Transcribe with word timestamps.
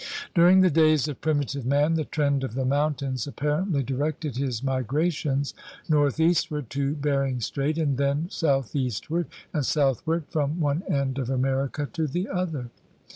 During 0.33 0.61
the 0.61 0.71
days 0.71 1.07
of 1.07 1.21
primitive 1.21 1.63
man 1.63 1.93
the 1.93 2.05
trend 2.05 2.43
of 2.43 2.55
the 2.55 2.65
mountains 2.65 3.27
apparently 3.27 3.83
directed 3.83 4.35
his 4.35 4.61
migra 4.61 5.11
tions 5.11 5.53
northeastward 5.87 6.71
to 6.71 6.95
Bering 6.95 7.39
Strait 7.39 7.77
and 7.77 7.99
then 7.99 8.27
southeastward 8.31 9.27
and 9.53 9.63
southward 9.63 10.23
from 10.31 10.59
one 10.59 10.81
end 10.89 11.19
of 11.19 11.29
America 11.29 11.87
to 11.93 12.07
the 12.07 12.27
other. 12.29 12.71